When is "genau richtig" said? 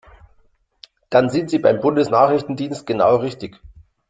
2.87-3.61